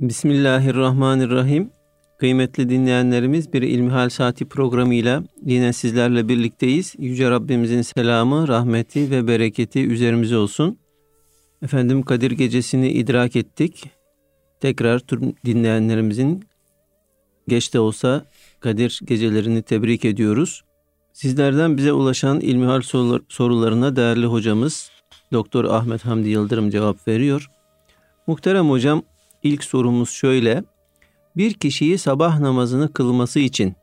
[0.00, 1.70] Bismillahirrahmanirrahim.
[2.18, 6.94] Kıymetli dinleyenlerimiz bir İlmihal Saati programıyla yine sizlerle birlikteyiz.
[6.98, 10.78] Yüce Rabbimizin selamı, rahmeti ve bereketi üzerimize olsun.
[11.62, 13.90] Efendim Kadir Gecesi'ni idrak ettik.
[14.60, 16.44] Tekrar tüm dinleyenlerimizin
[17.48, 18.24] geç de olsa
[18.60, 20.64] Kadir gecelerini tebrik ediyoruz.
[21.12, 22.80] Sizlerden bize ulaşan ilmihal
[23.28, 24.90] sorularına değerli hocamız
[25.32, 27.50] Doktor Ahmet Hamdi Yıldırım cevap veriyor.
[28.26, 29.02] Muhterem hocam
[29.44, 30.64] ilk sorumuz şöyle.
[31.36, 33.74] Bir kişiyi sabah namazını kılması için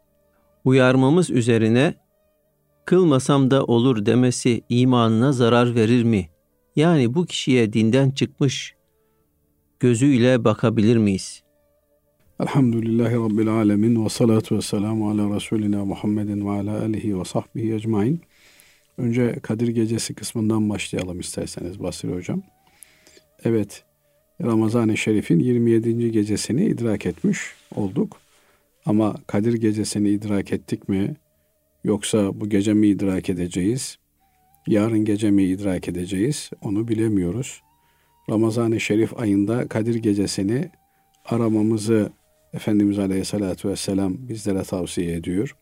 [0.66, 1.94] uyarmamız üzerine
[2.86, 6.30] kılmasam da olur demesi imanına zarar verir mi?
[6.76, 8.76] Yani bu kişiye dinden çıkmış
[9.80, 11.44] gözüyle bakabilir miyiz?
[12.40, 17.74] Elhamdülillahi Rabbil Alemin ve salatu ve selamu ala Resulina Muhammedin ve ala alihi ve sahbihi
[17.74, 18.22] ecmain.
[18.98, 22.42] Önce Kadir Gecesi kısmından başlayalım isterseniz Basri Hocam.
[23.44, 23.84] Evet,
[24.44, 26.12] Ramazan-ı Şerif'in 27.
[26.12, 27.40] gecesini idrak etmiş
[27.76, 28.18] olduk.
[28.86, 31.16] Ama Kadir Gecesini idrak ettik mi?
[31.84, 33.98] Yoksa bu gece mi idrak edeceğiz?
[34.68, 36.50] Yarın gece mi idrak edeceğiz?
[36.62, 37.62] Onu bilemiyoruz.
[38.30, 40.70] Ramazan-ı Şerif ayında Kadir Gecesini
[41.26, 42.12] aramamızı
[42.54, 45.56] Efendimiz Aleyhisselatü Vesselam bizlere tavsiye ediyor.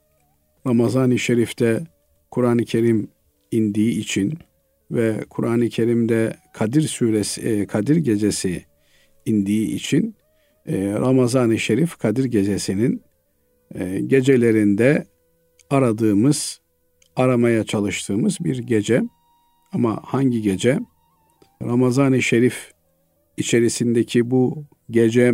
[0.68, 1.84] Ramazan-ı Şerif'te
[2.32, 3.08] Kur'an-ı Kerim
[3.52, 4.34] indiği için
[4.92, 8.69] ve Kur'an-ı Kerim'de Kadir suresi, e, Kadir gecesi
[9.26, 10.16] indiği için
[10.66, 13.02] e, Ramazan-ı Şerif Kadir gecesinin
[13.76, 15.06] e, gecelerinde
[15.70, 16.62] aradığımız,
[17.16, 19.04] aramaya çalıştığımız bir gece.
[19.72, 20.80] Ama hangi gece?
[21.64, 22.72] Ramazan-ı Şerif
[23.38, 25.34] içerisindeki bu gece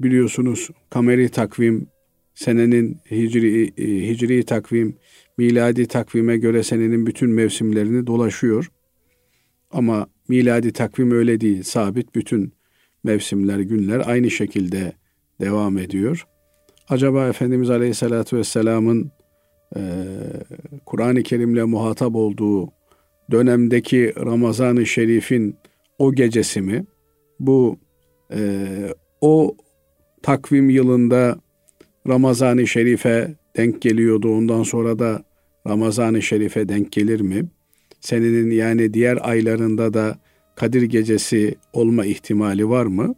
[0.00, 1.86] biliyorsunuz kameri takvim,
[2.34, 4.96] senenin hicri, e, hicri takvim,
[5.38, 8.70] miladi takvime göre senenin bütün mevsimlerini dolaşıyor.
[9.70, 11.62] Ama miladi takvim öyle değil.
[11.62, 12.52] Sabit bütün
[13.04, 14.92] mevsimler, günler aynı şekilde
[15.40, 16.26] devam ediyor.
[16.88, 19.12] Acaba Efendimiz Aleyhisselatü Vesselam'ın
[19.76, 19.80] e,
[20.86, 22.68] Kur'an-ı Kerim'le muhatap olduğu
[23.30, 25.56] dönemdeki Ramazan-ı Şerif'in
[25.98, 26.84] o gecesi mi?
[27.40, 27.78] Bu
[28.34, 28.68] e,
[29.20, 29.56] o
[30.22, 31.40] takvim yılında
[32.08, 34.36] Ramazan-ı Şerif'e denk geliyordu.
[34.36, 35.24] Ondan sonra da
[35.66, 37.44] Ramazan-ı Şerif'e denk gelir mi?
[38.00, 40.18] Senenin yani diğer aylarında da
[40.54, 43.14] Kadir Gecesi olma ihtimali var mı?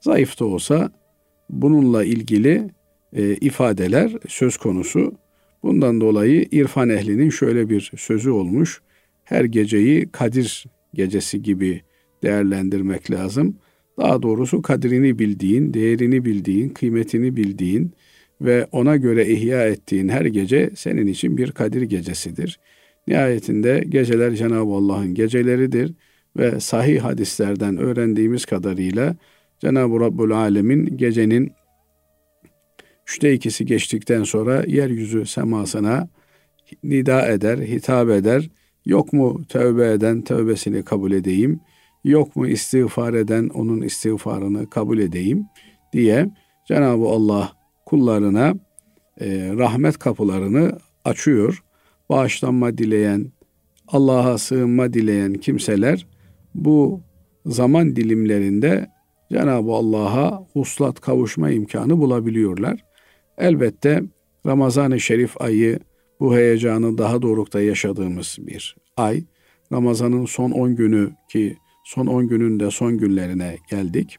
[0.00, 0.92] Zayıf da olsa
[1.50, 2.70] bununla ilgili
[3.12, 5.14] e, ifadeler söz konusu.
[5.62, 8.80] Bundan dolayı irfan ehlinin şöyle bir sözü olmuş.
[9.24, 10.64] Her geceyi Kadir
[10.94, 11.82] gecesi gibi
[12.22, 13.56] değerlendirmek lazım.
[13.98, 17.92] Daha doğrusu kadrini bildiğin, değerini bildiğin, kıymetini bildiğin
[18.40, 22.60] ve ona göre ihya ettiğin her gece senin için bir Kadir gecesidir.
[23.08, 25.94] Nihayetinde geceler Cenab-ı Allah'ın geceleridir
[26.36, 29.16] ve sahih hadislerden öğrendiğimiz kadarıyla
[29.58, 31.52] Cenab-ı Rabbul Alemin gecenin
[33.06, 36.08] üçte ikisi geçtikten sonra yeryüzü semasına
[36.84, 38.50] nida eder, hitap eder.
[38.86, 41.60] Yok mu tövbe eden tövbesini kabul edeyim,
[42.04, 45.46] yok mu istiğfar eden onun istiğfarını kabul edeyim
[45.92, 46.30] diye
[46.68, 47.52] Cenab-ı Allah
[47.86, 48.54] kullarına
[49.20, 51.62] e, rahmet kapılarını açıyor.
[52.10, 53.32] Bağışlanma dileyen,
[53.88, 56.06] Allah'a sığınma dileyen kimseler
[56.54, 57.00] bu
[57.46, 58.90] zaman dilimlerinde
[59.32, 62.84] Cenab-ı Allah'a uslat kavuşma imkanı bulabiliyorlar.
[63.38, 64.02] Elbette
[64.46, 65.78] Ramazan-ı Şerif ayı
[66.20, 69.24] bu heyecanı daha dorukta yaşadığımız bir ay.
[69.72, 74.16] Ramazan'ın son 10 günü ki son 10 günün de son günlerine geldik.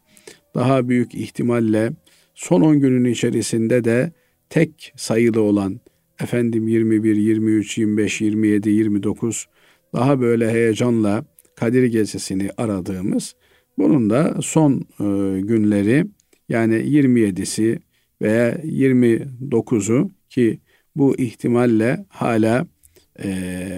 [0.55, 1.91] Daha büyük ihtimalle
[2.35, 4.11] son 10 günün içerisinde de
[4.49, 5.79] tek sayılı olan
[6.21, 9.47] efendim 21, 23, 25, 27, 29
[9.93, 11.25] daha böyle heyecanla
[11.61, 13.35] Kadir Gecesi'ni aradığımız
[13.77, 16.05] bunun da son e, günleri
[16.49, 17.79] yani 27'si
[18.21, 20.59] veya 29'u ki
[20.95, 22.67] bu ihtimalle hala
[23.23, 23.29] e,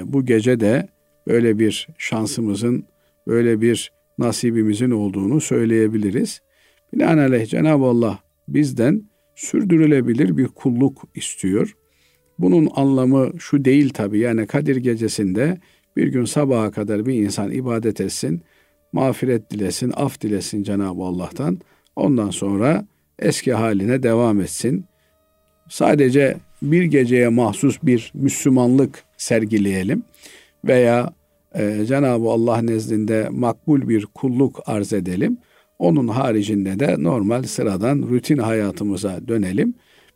[0.05, 0.87] bu gece de
[1.27, 2.85] böyle bir şansımızın,
[3.27, 6.41] böyle bir nasibimizin olduğunu söyleyebiliriz.
[6.93, 9.03] Binaenaleyh Cenab-ı Allah bizden
[9.35, 11.75] sürdürülebilir bir kulluk istiyor.
[12.39, 15.57] Bunun anlamı şu değil tabi yani Kadir gecesinde
[15.95, 18.41] bir gün sabaha kadar bir insan ibadet etsin,
[18.93, 21.59] mağfiret dilesin, af dilesin Cenab-ı Allah'tan.
[21.95, 22.85] Ondan sonra
[23.19, 24.85] eski haline devam etsin.
[25.69, 30.03] Sadece bir geceye mahsus bir Müslümanlık sergileyelim
[30.65, 31.13] veya
[31.55, 35.37] e, Cenab-ı Allah nezdinde makbul bir kulluk arz edelim.
[35.79, 39.73] Onun haricinde de normal sıradan rutin hayatımıza dönelim.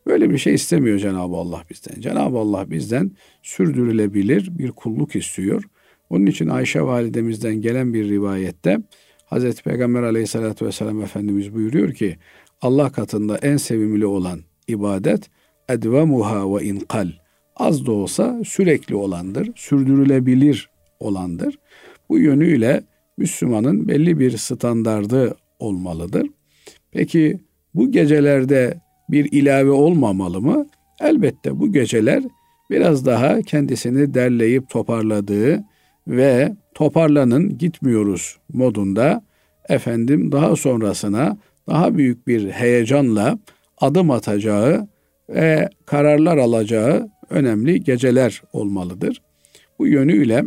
[0.07, 2.01] Böyle bir şey istemiyor Cenab-ı Allah bizden.
[2.01, 3.11] Cenab-ı Allah bizden
[3.41, 5.63] sürdürülebilir bir kulluk istiyor.
[6.09, 8.77] Onun için Ayşe validemizden gelen bir rivayette
[9.25, 12.17] Hazreti Peygamber aleyhissalatü vesselam Efendimiz buyuruyor ki
[12.61, 15.29] Allah katında en sevimli olan ibadet
[15.69, 17.07] edvemuha ve inkal
[17.55, 20.69] az da olsa sürekli olandır, sürdürülebilir
[20.99, 21.59] olandır.
[22.09, 22.83] Bu yönüyle
[23.17, 26.27] Müslümanın belli bir standardı olmalıdır.
[26.91, 27.39] Peki
[27.73, 30.67] bu gecelerde bir ilave olmamalı mı?
[31.01, 32.23] Elbette bu geceler
[32.69, 35.63] biraz daha kendisini derleyip toparladığı
[36.07, 39.23] ve toparlanın gitmiyoruz modunda
[39.69, 41.37] efendim daha sonrasına
[41.67, 43.39] daha büyük bir heyecanla
[43.77, 44.87] adım atacağı
[45.29, 49.21] ve kararlar alacağı önemli geceler olmalıdır.
[49.79, 50.43] Bu yönüyle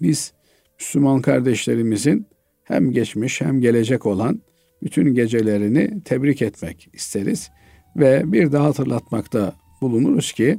[0.00, 0.32] biz
[0.80, 2.26] Müslüman kardeşlerimizin
[2.64, 4.40] hem geçmiş hem gelecek olan
[4.84, 7.50] bütün gecelerini tebrik etmek isteriz
[7.96, 10.58] ve bir daha hatırlatmakta bulunuruz ki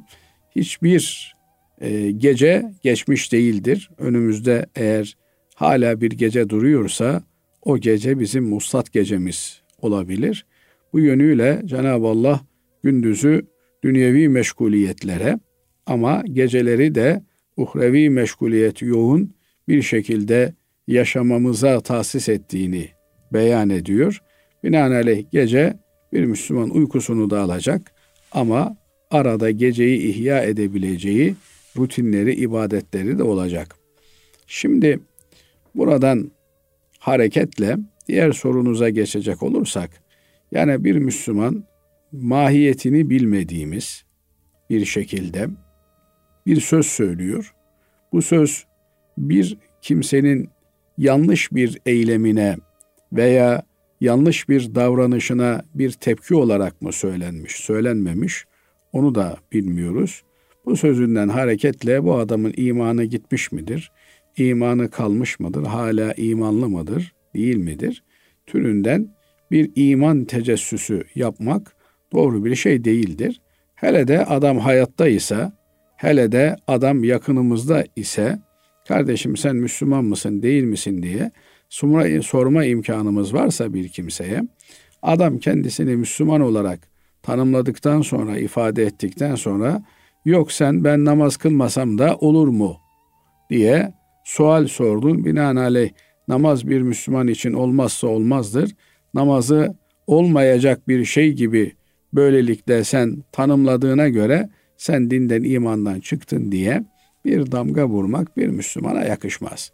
[0.56, 1.36] hiçbir
[1.82, 3.90] e, gece geçmiş değildir.
[3.98, 5.18] Önümüzde eğer
[5.56, 7.24] hala bir gece duruyorsa
[7.62, 10.46] o gece bizim muslat gecemiz olabilir.
[10.94, 12.42] Bu yönüyle Cenab-ı Allah
[12.84, 13.46] gündüzü
[13.84, 15.40] dünyevi meşguliyetlere
[15.86, 17.24] ama geceleri de
[17.58, 19.36] uhrevi meşguliyet yoğun
[19.68, 20.54] bir şekilde
[20.88, 22.95] yaşamamıza tahsis ettiğini
[23.36, 24.22] beyan ediyor.
[24.64, 25.78] Binaenaleyh gece
[26.14, 27.92] bir Müslüman uykusunu da alacak
[28.32, 28.78] ama
[29.12, 31.36] arada geceyi ihya edebileceği
[31.78, 33.76] rutinleri, ibadetleri de olacak.
[34.48, 35.00] Şimdi
[35.76, 36.32] buradan
[37.00, 37.78] hareketle
[38.08, 39.90] diğer sorunuza geçecek olursak,
[40.52, 41.64] yani bir Müslüman
[42.12, 44.04] mahiyetini bilmediğimiz
[44.70, 45.48] bir şekilde
[46.46, 47.54] bir söz söylüyor.
[48.12, 48.66] Bu söz
[49.18, 50.50] bir kimsenin
[50.98, 52.58] yanlış bir eylemine
[53.16, 53.64] veya
[54.02, 58.46] yanlış bir davranışına bir tepki olarak mı söylenmiş, söylenmemiş
[58.94, 60.24] onu da bilmiyoruz.
[60.66, 63.92] Bu sözünden hareketle bu adamın imanı gitmiş midir?
[64.38, 65.64] İmanı kalmış mıdır?
[65.64, 67.14] Hala imanlı mıdır?
[67.36, 68.04] Değil midir?
[68.46, 69.16] Türünden
[69.52, 71.76] bir iman tecessüsü yapmak
[72.14, 73.42] doğru bir şey değildir.
[73.76, 75.52] Hele de adam hayatta ise,
[75.96, 78.40] hele de adam yakınımızda ise,
[78.88, 81.32] kardeşim sen Müslüman mısın değil misin diye
[81.70, 84.42] sorma, sorma imkanımız varsa bir kimseye,
[85.02, 86.80] adam kendisini Müslüman olarak
[87.24, 89.84] tanımladıktan sonra, ifade ettikten sonra,
[90.26, 92.78] yok sen ben namaz kılmasam da olur mu
[93.50, 93.94] diye
[94.26, 95.26] sual sordun.
[95.26, 95.90] Binaenaleyh
[96.28, 98.76] namaz bir Müslüman için olmazsa olmazdır.
[99.14, 99.76] Namazı
[100.08, 101.72] olmayacak bir şey gibi
[102.14, 106.86] böylelikle sen tanımladığına göre sen dinden imandan çıktın diye
[107.26, 109.72] bir damga vurmak bir Müslümana yakışmaz.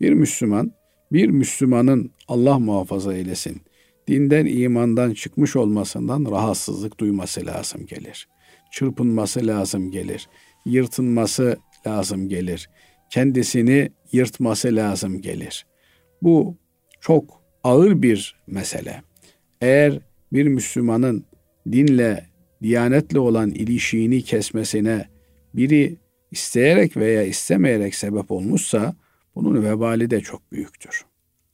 [0.00, 0.72] Bir Müslüman,
[1.12, 3.62] bir Müslümanın Allah muhafaza eylesin,
[4.08, 8.28] dinden imandan çıkmış olmasından rahatsızlık duyması lazım gelir.
[8.72, 10.28] Çırpınması lazım gelir.
[10.66, 12.70] Yırtınması lazım gelir.
[13.10, 15.66] Kendisini yırtması lazım gelir.
[16.22, 16.56] Bu
[17.00, 19.02] çok ağır bir mesele.
[19.60, 19.98] Eğer
[20.32, 21.24] bir Müslümanın
[21.72, 22.26] dinle,
[22.62, 25.08] diyanetle olan ilişiğini kesmesine
[25.54, 25.96] biri
[26.30, 28.94] isteyerek veya istemeyerek sebep olmuşsa
[29.44, 31.04] bunun vebali de çok büyüktür.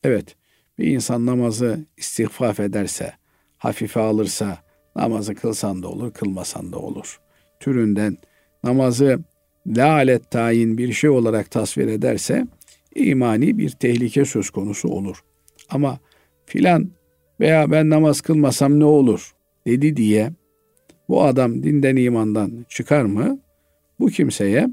[0.05, 0.37] Evet,
[0.79, 3.13] bir insan namazı istihfaf ederse,
[3.59, 4.59] hafife alırsa,
[4.97, 7.21] namazı kılsan da olur, kılmasan da olur.
[7.61, 8.19] Türünden
[8.65, 9.19] namazı
[9.67, 12.47] lalet tayin bir şey olarak tasvir ederse,
[12.95, 15.25] imani bir tehlike söz konusu olur.
[15.71, 15.99] Ama
[16.47, 16.91] filan
[17.41, 19.35] veya ben namaz kılmasam ne olur
[19.67, 20.33] dedi diye
[21.09, 23.39] bu adam dinden imandan çıkar mı?
[24.01, 24.69] Bu kimseye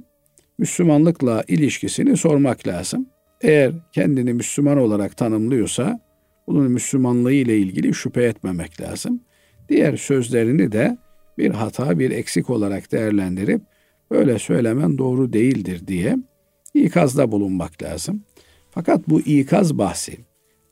[0.57, 3.05] Müslümanlıkla ilişkisini sormak lazım.
[3.41, 5.99] Eğer kendini Müslüman olarak tanımlıyorsa
[6.47, 9.21] bunun Müslümanlığı ile ilgili şüphe etmemek lazım.
[9.69, 10.97] Diğer sözlerini de
[11.37, 13.61] bir hata, bir eksik olarak değerlendirip
[14.11, 16.17] böyle söylemen doğru değildir diye
[16.73, 18.23] ikazda bulunmak lazım.
[18.71, 20.17] Fakat bu ikaz bahsi,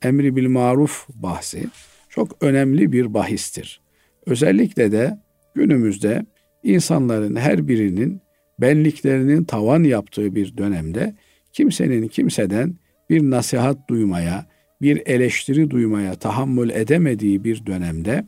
[0.01, 1.63] emri bil maruf bahsi
[2.09, 3.81] çok önemli bir bahistir.
[4.25, 5.19] Özellikle de
[5.55, 6.25] günümüzde
[6.63, 8.21] insanların her birinin
[8.61, 11.15] benliklerinin tavan yaptığı bir dönemde
[11.53, 12.75] kimsenin kimseden
[13.09, 14.45] bir nasihat duymaya,
[14.81, 18.25] bir eleştiri duymaya tahammül edemediği bir dönemde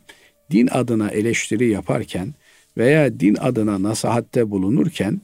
[0.50, 2.34] din adına eleştiri yaparken
[2.76, 5.20] veya din adına nasihatte bulunurken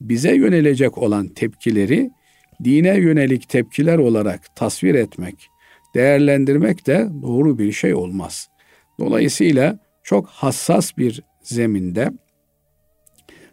[0.00, 2.10] bize yönelecek olan tepkileri
[2.64, 5.48] dine yönelik tepkiler olarak tasvir etmek,
[5.94, 8.48] değerlendirmek de doğru bir şey olmaz.
[8.98, 12.10] Dolayısıyla çok hassas bir zeminde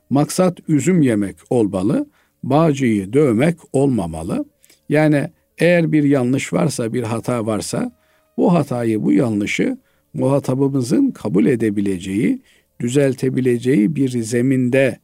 [0.10, 2.08] maksat üzüm yemek olmalı,
[2.44, 4.46] bağcıyı dövmek olmamalı.
[4.90, 7.92] Yani eğer bir yanlış varsa, bir hata varsa
[8.38, 9.78] bu hatayı, bu yanlışı
[10.14, 12.42] muhatabımızın kabul edebileceği,
[12.80, 15.00] düzeltebileceği bir zeminde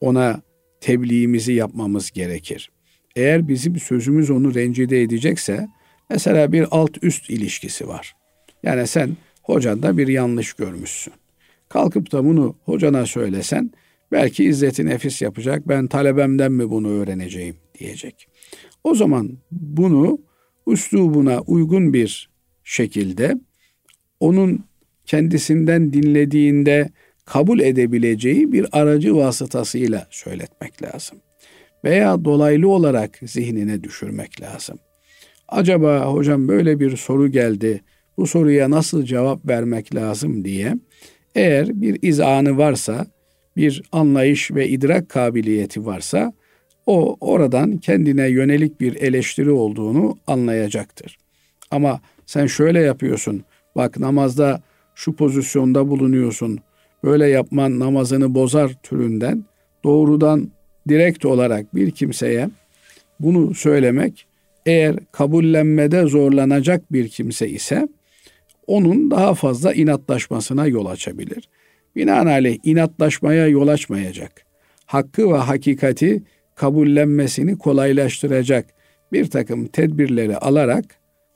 [0.00, 0.40] ona
[0.80, 2.70] tebliğimizi yapmamız gerekir.
[3.16, 5.68] Eğer bizim sözümüz onu rencide edecekse
[6.10, 8.16] Mesela bir alt üst ilişkisi var.
[8.62, 11.12] Yani sen hocanda bir yanlış görmüşsün.
[11.68, 13.70] Kalkıp da bunu hocana söylesen
[14.12, 15.68] belki izzeti nefis yapacak.
[15.68, 18.28] Ben talebemden mi bunu öğreneceğim diyecek.
[18.84, 20.18] O zaman bunu
[20.66, 22.30] üslubuna uygun bir
[22.64, 23.34] şekilde
[24.20, 24.64] onun
[25.06, 26.90] kendisinden dinlediğinde
[27.24, 31.18] kabul edebileceği bir aracı vasıtasıyla söyletmek lazım.
[31.84, 34.78] Veya dolaylı olarak zihnine düşürmek lazım.
[35.48, 37.82] Acaba hocam böyle bir soru geldi.
[38.16, 40.74] Bu soruya nasıl cevap vermek lazım diye
[41.34, 43.06] eğer bir izanı varsa,
[43.58, 46.32] bir anlayış ve idrak kabiliyeti varsa
[46.86, 51.18] o oradan kendine yönelik bir eleştiri olduğunu anlayacaktır.
[51.70, 53.44] Ama sen şöyle yapıyorsun.
[53.76, 54.62] Bak namazda
[54.94, 56.58] şu pozisyonda bulunuyorsun.
[57.04, 59.44] Böyle yapman namazını bozar türünden
[59.84, 60.50] doğrudan
[60.88, 62.50] direkt olarak bir kimseye
[63.20, 64.26] bunu söylemek
[64.66, 67.88] eğer kabullenmede zorlanacak bir kimse ise
[68.66, 71.48] onun daha fazla inatlaşmasına yol açabilir.
[71.98, 74.44] Binaenaleyh inatlaşmaya yol açmayacak.
[74.86, 76.22] Hakkı ve hakikati
[76.54, 78.66] kabullenmesini kolaylaştıracak
[79.12, 80.84] bir takım tedbirleri alarak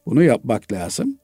[0.07, 1.19] bunu yapmak lazım.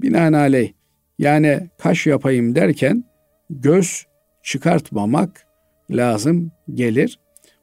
[0.00, 0.72] Binaenaleyh
[1.18, 3.04] yani kaş yapayım derken
[3.50, 4.06] göz
[4.42, 5.46] çıkartmamak
[5.90, 7.18] lazım gelir.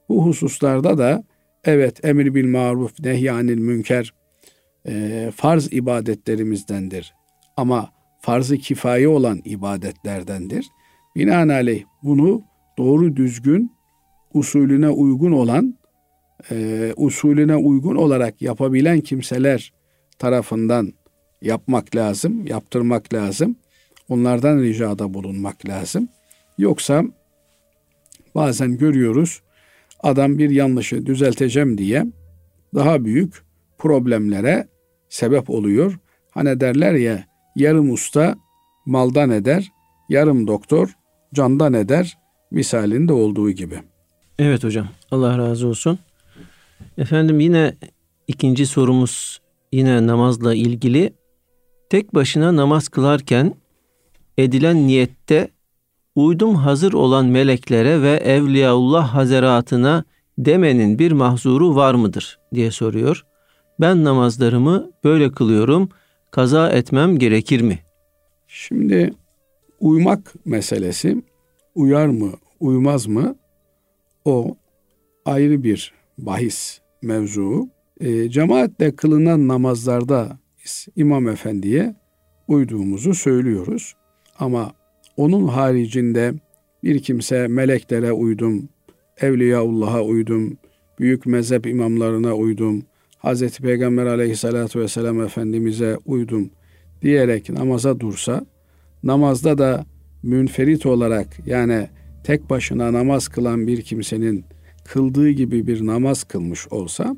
[0.10, 1.24] Bu hususlarda da
[1.65, 4.13] evet emir bil maruf nehyanil münker
[4.88, 7.13] e, farz ibadetlerimizdendir.
[7.58, 7.89] Ama
[8.22, 10.68] farzı kifaye olan ibadetlerdendir.
[11.15, 12.41] Binaenaleyh bunu
[12.77, 13.72] doğru düzgün
[14.34, 15.77] usulüne uygun olan
[16.51, 19.74] e, usulüne uygun olarak yapabilen kimseler
[20.20, 20.94] tarafından
[21.41, 23.56] yapmak lazım, yaptırmak lazım.
[24.10, 26.10] Onlardan ricada bulunmak lazım.
[26.58, 27.03] Yoksa
[28.36, 29.41] bazen görüyoruz
[30.03, 32.06] adam bir yanlışı düzelteceğim diye
[32.75, 33.44] daha büyük
[33.77, 34.68] problemlere
[35.10, 36.00] sebep oluyor.
[36.32, 37.25] Hani derler ya
[37.56, 38.36] yarım usta
[38.86, 39.72] maldan eder,
[40.10, 40.96] yarım doktor
[41.33, 42.17] candan eder
[42.51, 43.79] misalinde olduğu gibi.
[44.39, 44.88] Evet hocam.
[45.11, 46.00] Allah razı olsun.
[46.97, 47.75] Efendim yine
[48.27, 51.13] ikinci sorumuz yine namazla ilgili.
[51.89, 53.55] Tek başına namaz kılarken
[54.38, 55.47] edilen niyette
[56.15, 60.03] uydum hazır olan meleklere ve Evliyaullah hazeratına
[60.38, 63.25] demenin bir mahzuru var mıdır diye soruyor.
[63.79, 65.89] Ben namazlarımı böyle kılıyorum.
[66.31, 67.79] Kaza etmem gerekir mi?
[68.47, 69.13] Şimdi
[69.81, 71.21] uymak meselesi
[71.75, 73.35] uyar mı, uymaz mı?
[74.25, 74.55] O
[75.25, 77.69] ayrı bir bahis mevzuu.
[78.00, 80.39] E, cemaatle kılınan namazlarda
[80.95, 81.95] İmam Efendi'ye
[82.47, 83.95] uyduğumuzu söylüyoruz.
[84.39, 84.73] Ama
[85.17, 86.33] onun haricinde
[86.83, 88.69] bir kimse meleklere uydum,
[89.17, 90.57] Evliyaullah'a uydum,
[91.00, 92.83] büyük mezhep imamlarına uydum,
[93.17, 96.50] Hazreti Peygamber aleyhissalatü vesselam Efendimiz'e uydum
[97.01, 98.45] diyerek namaza dursa,
[99.03, 99.86] namazda da
[100.24, 101.88] münferit olarak yani
[102.24, 104.46] tek başına namaz kılan bir kimsenin
[104.86, 107.15] kıldığı gibi bir namaz kılmış olsa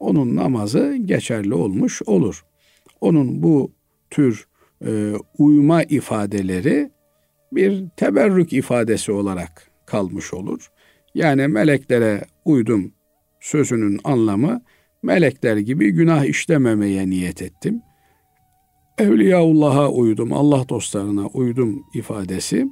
[0.00, 2.44] onun namazı geçerli olmuş olur.
[3.00, 3.72] Onun bu
[4.10, 4.46] tür
[4.86, 6.90] e, uyma ifadeleri
[7.52, 10.70] bir teberrük ifadesi olarak kalmış olur.
[11.14, 12.92] Yani meleklere uydum
[13.40, 14.62] sözünün anlamı
[15.02, 17.82] melekler gibi günah işlememeye niyet ettim.
[19.00, 22.66] Evliyaullah'a uydum, Allah dostlarına uydum ifadesi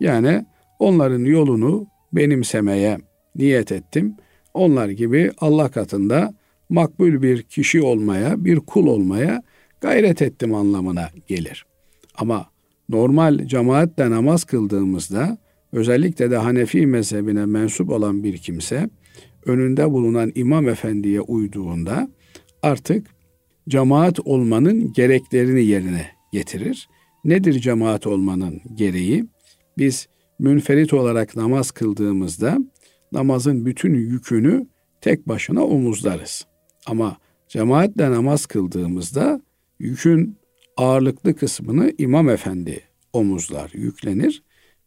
[0.00, 0.44] yani
[0.78, 2.98] onların yolunu benimsemeye
[3.36, 4.16] niyet ettim.
[4.54, 6.34] Onlar gibi Allah katında
[6.68, 9.42] makbul bir kişi olmaya, bir kul olmaya
[9.80, 11.66] gayret ettim anlamına gelir.
[12.14, 12.46] Ama
[12.88, 15.38] normal cemaatle namaz kıldığımızda
[15.72, 18.90] özellikle de Hanefi mezhebine mensup olan bir kimse
[19.46, 22.08] önünde bulunan imam efendiye uyduğunda
[22.62, 23.13] artık
[23.68, 26.88] cemaat olmanın gereklerini yerine getirir.
[27.24, 29.24] Nedir cemaat olmanın gereği?
[29.78, 32.58] Biz münferit olarak namaz kıldığımızda
[33.12, 34.66] namazın bütün yükünü
[35.00, 36.46] tek başına omuzlarız.
[36.86, 37.16] Ama
[37.48, 39.40] cemaatle namaz kıldığımızda
[39.78, 40.36] yükün
[40.76, 42.80] ağırlıklı kısmını imam efendi
[43.12, 44.42] omuzlar, yüklenir.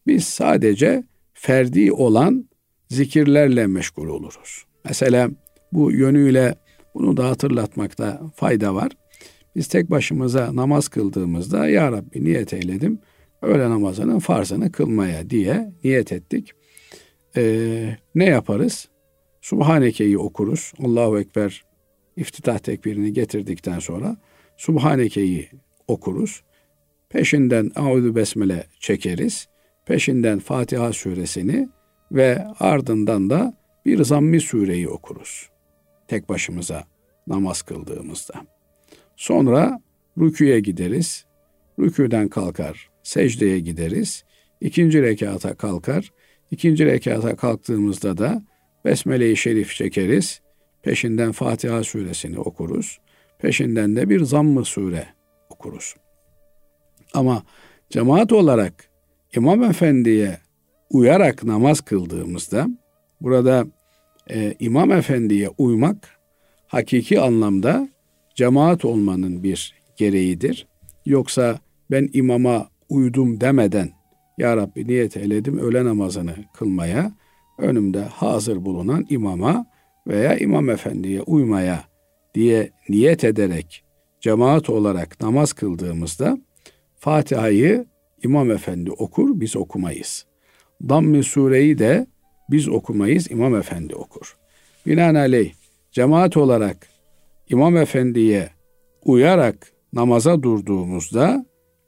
[0.08, 1.04] Biz sadece
[1.34, 2.50] ferdi olan
[2.90, 4.66] zikirlerle meşgul oluruz.
[4.86, 5.30] Mesela
[5.72, 6.56] bu yönüyle
[6.98, 8.92] bunu da hatırlatmakta fayda var.
[9.56, 13.00] Biz tek başımıza namaz kıldığımızda Ya Rabbi niyet eyledim
[13.42, 16.52] öğle namazının farzını kılmaya diye niyet ettik.
[17.38, 18.90] Ee, ne yaparız?
[19.42, 20.74] Subhaneke'yi okuruz.
[20.84, 21.66] Allahu Ekber
[22.16, 24.18] iftitah tekbirini getirdikten sonra
[24.58, 25.50] Subhaneke'yi
[25.88, 26.44] okuruz.
[27.10, 29.48] Peşinden Auzu Besmele çekeriz.
[29.86, 31.70] Peşinden Fatiha suresini
[32.12, 35.50] ve ardından da bir zammi sureyi okuruz.
[36.08, 36.84] Tek başımıza
[37.28, 38.34] namaz kıldığımızda.
[39.16, 39.82] Sonra
[40.18, 41.26] rüküye gideriz.
[41.80, 44.24] Rüküden kalkar, secdeye gideriz.
[44.62, 46.12] İkinci rekata kalkar.
[46.52, 48.44] İkinci rekata kalktığımızda da
[48.86, 50.42] Besmele-i Şerif çekeriz.
[50.84, 53.00] Peşinden Fatiha suresini okuruz.
[53.40, 55.08] Peşinden de bir zamm-ı sure
[55.50, 55.96] okuruz.
[57.14, 57.44] Ama
[57.90, 58.90] cemaat olarak
[59.36, 60.38] İmam Efendi'ye
[60.90, 62.68] uyarak namaz kıldığımızda
[63.22, 63.66] burada
[64.30, 66.10] e, İmam Efendi'ye uymak
[66.68, 67.90] hakiki anlamda
[68.36, 70.68] cemaat olmanın bir gereğidir.
[71.06, 71.60] Yoksa
[71.92, 73.90] ben imama uydum demeden
[74.38, 77.12] Ya Rabbi niyet eyledim öğle namazını kılmaya
[77.58, 79.66] önümde hazır bulunan imama
[80.08, 81.84] veya imam efendiye uymaya
[82.36, 83.84] diye niyet ederek
[84.22, 86.38] cemaat olarak namaz kıldığımızda
[87.00, 87.86] Fatiha'yı
[88.24, 90.26] imam efendi okur, biz okumayız.
[90.90, 92.08] Damm-ı sureyi de
[92.50, 94.38] biz okumayız, imam efendi okur.
[94.86, 95.54] Binaenaleyh
[95.92, 96.88] cemaat olarak
[97.50, 98.50] imam efendiye
[99.06, 101.46] uyarak namaza durduğumuzda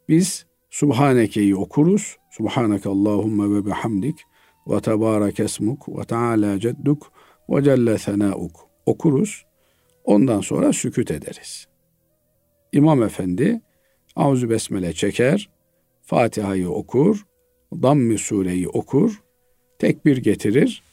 [0.09, 2.17] biz Subhaneke'yi okuruz.
[2.31, 4.19] Subhaneke Allahümme ve bihamdik
[4.67, 7.11] ve tebarek esmuk ve teala cedduk
[7.49, 9.45] ve celle senauk okuruz.
[10.03, 11.67] Ondan sonra sükut ederiz.
[12.71, 13.61] İmam Efendi
[14.15, 15.49] Auzu Besmele çeker,
[16.01, 17.25] Fatiha'yı okur,
[17.73, 19.21] Damm-ı Sure'yi okur,
[19.79, 20.83] tekbir getirir,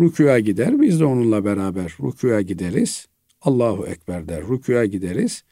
[0.00, 0.80] rükûya gider.
[0.80, 3.06] Biz de onunla beraber rükûya gideriz.
[3.42, 4.42] Allahu Ekber der.
[4.48, 5.44] Rükûya gideriz.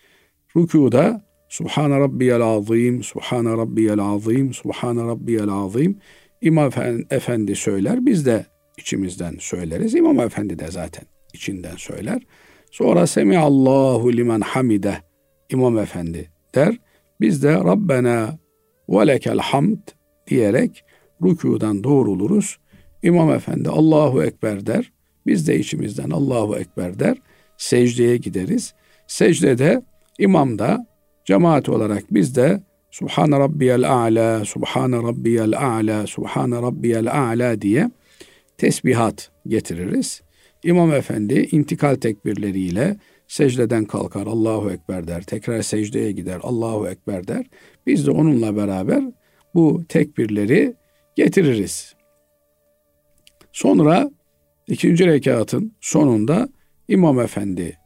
[0.57, 5.99] Rükûda Subhane Rabbiyel Azim, Subhane Rabbiyel Azim, Subhane Rabbiyel Azim
[6.41, 6.71] İmam
[7.11, 8.07] Efendi söyler.
[8.07, 8.47] Biz de
[8.79, 9.95] içimizden söyleriz.
[9.95, 11.05] İmam Efendi de zaten
[11.35, 12.23] içinden söyler.
[12.71, 14.97] Sonra Semiallahu limen hamide
[15.51, 16.79] İmam Efendi der.
[17.21, 18.39] Biz de Rabbena
[18.89, 19.79] ve lekel hamd
[20.27, 20.85] diyerek
[21.23, 22.59] rükudan doğruluruz.
[23.03, 24.93] İmam Efendi Allahu Ekber der.
[25.27, 27.17] Biz de içimizden Allahu Ekber der.
[27.57, 28.75] Secdeye gideriz.
[29.07, 29.83] Secdede
[30.19, 30.87] imam da
[31.25, 37.91] cemaat olarak biz de Subhan Rabbiyel A'la, Subhan Rabbiyel A'la, Subhan Rabbiyel A'la diye
[38.59, 40.23] tesbihat getiririz.
[40.65, 42.97] İmam Efendi intikal tekbirleriyle
[43.29, 45.23] secdeden kalkar Allahu Ekber der.
[45.23, 47.47] Tekrar secdeye gider Allahu Ekber der.
[47.87, 49.05] Biz de onunla beraber
[49.55, 50.75] bu tekbirleri
[51.17, 51.95] getiririz.
[53.61, 54.11] Sonra
[54.67, 56.49] ikinci rekatın sonunda
[56.89, 57.79] İmam Efendi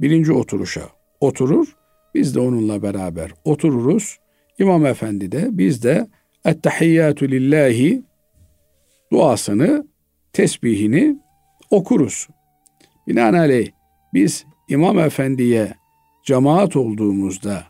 [0.00, 0.82] birinci oturuşa
[1.20, 1.76] oturur.
[2.14, 4.18] Biz de onunla beraber otururuz.
[4.58, 6.08] İmam Efendi de biz de
[6.44, 8.02] Ettehiyyatü lillahi
[9.12, 9.86] duasını,
[10.32, 11.18] tesbihini
[11.70, 12.28] okuruz.
[13.08, 13.68] Binaenaleyh
[14.14, 15.74] biz İmam Efendi'ye
[16.24, 17.64] cemaat olduğumuzda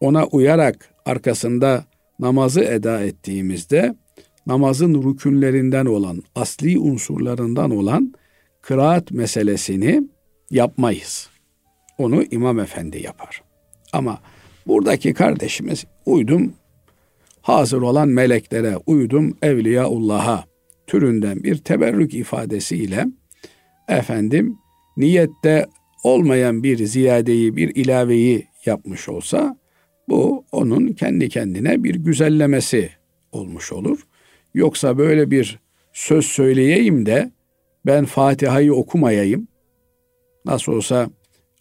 [0.00, 1.84] ona uyarak arkasında
[2.18, 3.94] namazı eda ettiğimizde
[4.48, 8.14] namazın rükünlerinden olan, asli unsurlarından olan
[8.62, 10.02] kıraat meselesini
[10.50, 11.28] yapmayız.
[11.98, 13.42] Onu İmam Efendi yapar.
[13.92, 14.18] Ama
[14.66, 16.52] buradaki kardeşimiz uydum
[17.42, 20.44] hazır olan meleklere, uydum Evliyaullah'a
[20.86, 23.06] türünden bir teberrük ifadesiyle
[23.88, 24.58] efendim
[24.96, 25.66] niyette
[26.04, 29.56] olmayan bir ziyadeyi, bir ilaveyi yapmış olsa
[30.08, 32.90] bu onun kendi kendine bir güzellemesi
[33.32, 33.98] olmuş olur.
[34.54, 35.58] Yoksa böyle bir
[35.92, 37.30] söz söyleyeyim de
[37.86, 39.48] ben Fatiha'yı okumayayım.
[40.44, 41.10] Nasıl olsa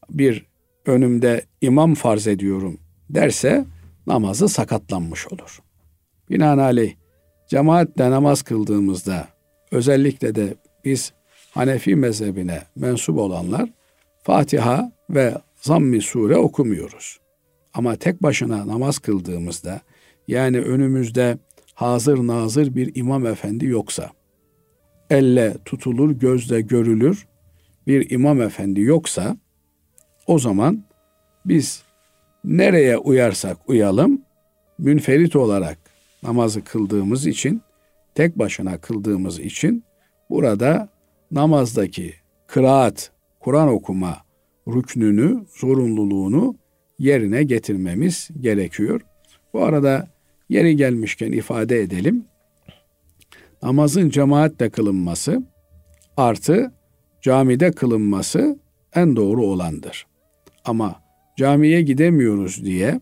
[0.09, 0.45] bir
[0.85, 3.65] önümde imam farz ediyorum derse
[4.07, 5.61] namazı sakatlanmış olur.
[6.29, 6.93] Binaenaleyh
[7.47, 9.27] cemaatle namaz kıldığımızda
[9.71, 11.13] özellikle de biz
[11.51, 13.69] Hanefi mezhebine mensup olanlar
[14.23, 17.19] Fatiha ve Zammi sure okumuyoruz.
[17.73, 19.81] Ama tek başına namaz kıldığımızda
[20.27, 21.37] yani önümüzde
[21.77, 24.11] hazır nazır bir imam efendi yoksa,
[25.09, 27.27] elle tutulur, gözle görülür
[27.87, 29.37] bir imam efendi yoksa
[30.27, 30.83] o zaman
[31.45, 31.83] biz
[32.43, 34.21] nereye uyarsak uyalım
[34.79, 35.77] münferit olarak
[36.23, 37.61] namazı kıldığımız için
[38.15, 39.83] tek başına kıldığımız için
[40.29, 40.89] burada
[41.31, 42.13] namazdaki
[42.47, 44.17] kıraat, Kur'an okuma
[44.67, 46.55] rüknünü, zorunluluğunu
[46.99, 49.01] yerine getirmemiz gerekiyor.
[49.53, 50.16] Bu arada
[50.49, 52.25] yeri gelmişken ifade edelim.
[53.63, 55.43] Namazın cemaatle kılınması
[56.17, 56.71] artı
[57.21, 58.59] camide kılınması
[58.95, 60.07] en doğru olandır.
[60.65, 61.01] Ama
[61.37, 63.01] camiye gidemiyoruz diye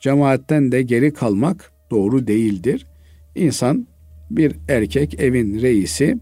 [0.00, 2.86] cemaatten de geri kalmak doğru değildir.
[3.34, 3.86] İnsan
[4.30, 6.18] bir erkek evin reisi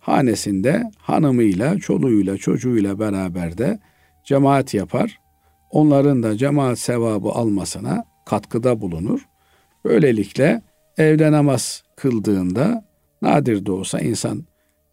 [0.00, 3.78] hanesinde hanımıyla, çoluğuyla, çocuğuyla beraber de
[4.24, 5.18] cemaat yapar.
[5.70, 9.20] Onların da cemaat sevabı almasına katkıda bulunur.
[9.86, 10.62] Böylelikle
[10.98, 12.84] evde namaz kıldığında
[13.22, 14.44] nadir de olsa insan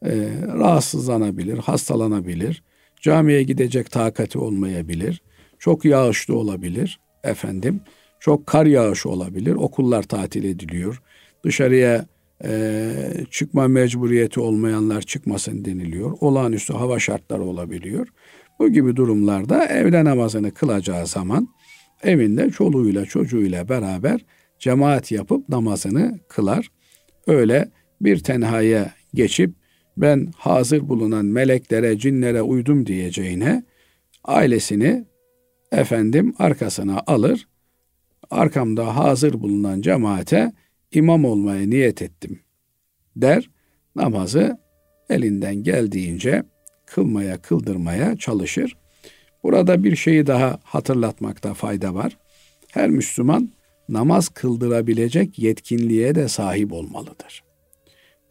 [0.05, 0.11] e,
[0.53, 2.63] rahatsızlanabilir, hastalanabilir,
[3.01, 5.21] camiye gidecek takati olmayabilir.
[5.59, 7.81] çok yağışlı olabilir efendim.
[8.19, 9.55] Çok kar yağışı olabilir.
[9.55, 11.01] Okullar tatil ediliyor.
[11.45, 12.05] Dışarıya
[12.43, 12.91] e,
[13.31, 16.17] çıkma mecburiyeti olmayanlar çıkmasın deniliyor.
[16.21, 18.07] Olağanüstü hava şartları olabiliyor.
[18.59, 21.47] Bu gibi durumlarda evde namazını kılacağı zaman
[22.03, 24.25] evinde çoluğuyla çocuğuyla beraber
[24.63, 26.67] cemaat yapıp namazını kılar.
[27.27, 27.71] Öyle
[28.01, 29.55] bir tenhaya geçip
[29.97, 33.63] ben hazır bulunan meleklere, cinlere uydum diyeceğine
[34.23, 35.05] ailesini
[35.71, 37.47] efendim arkasına alır.
[38.31, 40.51] Arkamda hazır bulunan cemaate
[40.91, 42.39] imam olmaya niyet ettim
[43.15, 43.49] der.
[43.95, 44.57] Namazı
[45.09, 46.43] elinden geldiğince
[46.85, 48.77] kılmaya, kıldırmaya çalışır.
[49.43, 52.17] Burada bir şeyi daha hatırlatmakta fayda var.
[52.71, 53.49] Her Müslüman
[53.93, 57.43] namaz kıldırabilecek yetkinliğe de sahip olmalıdır.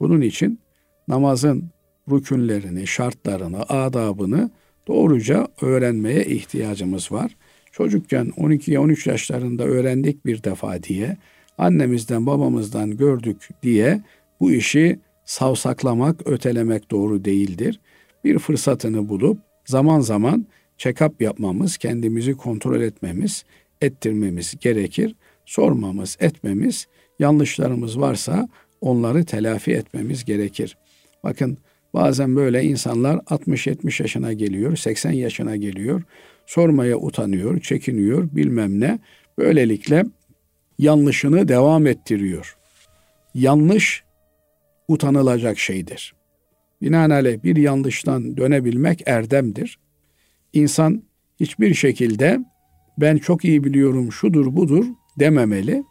[0.01, 0.61] Bunun için
[1.09, 1.70] namazın
[2.11, 4.51] rükünlerini, şartlarını, adabını
[4.87, 7.37] doğruca öğrenmeye ihtiyacımız var.
[7.72, 11.16] Çocukken 12-13 yaşlarında öğrendik bir defa diye,
[11.59, 14.01] annemizden babamızdan gördük diye
[14.40, 17.81] bu işi savsaklamak, ötelemek doğru değildir.
[18.25, 20.46] Bir fırsatını bulup zaman zaman
[20.79, 23.44] check-up yapmamız, kendimizi kontrol etmemiz,
[23.81, 25.14] ettirmemiz gerekir.
[25.47, 26.87] Sormamız, etmemiz,
[27.19, 28.49] yanlışlarımız varsa
[28.81, 30.77] onları telafi etmemiz gerekir.
[31.25, 31.59] Bakın
[31.95, 36.03] bazen böyle insanlar 60-70 yaşına geliyor, 80 yaşına geliyor.
[36.47, 38.99] Sormaya utanıyor, çekiniyor, bilmem ne.
[39.39, 40.05] Böylelikle
[40.79, 42.57] yanlışını devam ettiriyor.
[43.35, 44.05] Yanlış
[44.89, 46.15] utanılacak şeydir.
[46.83, 49.79] Binaenaleyh bir yanlıştan dönebilmek erdemdir.
[50.53, 51.03] İnsan
[51.41, 52.39] hiçbir şekilde
[52.99, 54.87] ben çok iyi biliyorum şudur budur
[55.18, 55.85] dememeli.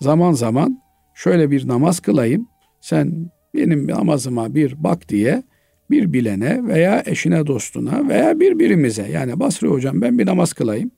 [0.00, 0.82] Zaman zaman
[1.14, 2.48] şöyle bir namaz kılayım,
[2.80, 5.42] sen benim namazıma bir bak diye
[5.90, 10.90] bir bilene veya eşine dostuna veya birbirimize yani Basri hocam ben bir namaz kılayım.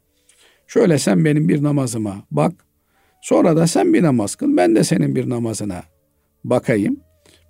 [0.67, 2.53] Şöyle sen benim bir namazıma bak.
[3.23, 5.83] Sonra da sen bir namaz kıl ben de senin bir namazına
[6.45, 7.01] bakayım.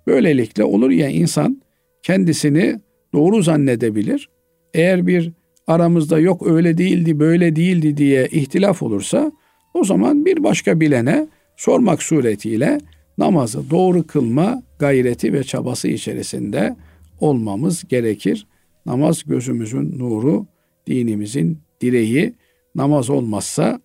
[0.07, 1.61] Böylelikle olur ya insan
[2.03, 2.79] kendisini
[3.13, 4.29] doğru zannedebilir.
[4.73, 5.33] Eğer bir
[5.67, 9.31] aramızda yok öyle değildi böyle değildi diye ihtilaf olursa
[9.73, 11.27] o zaman bir başka bilene
[11.57, 12.77] sormak suretiyle
[13.17, 16.75] namazı doğru kılma gayreti ve çabası içerisinde
[17.19, 18.47] olmamız gerekir.
[18.85, 20.45] Namaz gözümüzün nuru,
[20.87, 22.33] dinimizin direği.
[22.75, 23.79] Namaz olmazsa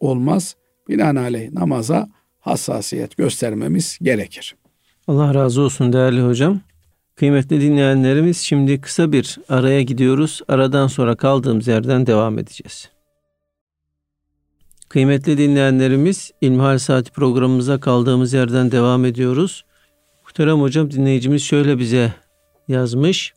[0.00, 0.56] olmaz.
[0.88, 2.08] Binaenaleyh namaza
[2.40, 4.56] hassasiyet göstermemiz gerekir.
[5.08, 6.60] Allah razı olsun değerli hocam.
[7.16, 10.42] Kıymetli dinleyenlerimiz şimdi kısa bir araya gidiyoruz.
[10.48, 12.95] Aradan sonra kaldığımız yerden devam edeceğiz.
[14.88, 19.64] Kıymetli dinleyenlerimiz İlmihal Saati programımıza kaldığımız yerden devam ediyoruz.
[20.22, 22.14] Muhterem hocam dinleyicimiz şöyle bize
[22.68, 23.34] yazmış.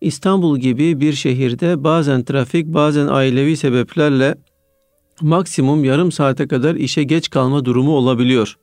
[0.00, 4.34] İstanbul gibi bir şehirde bazen trafik bazen ailevi sebeplerle
[5.20, 8.58] maksimum yarım saate kadar işe geç kalma durumu olabiliyor.